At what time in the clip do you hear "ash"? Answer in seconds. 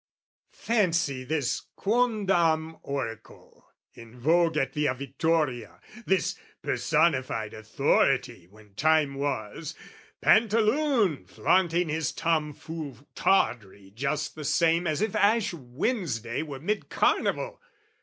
15.15-15.53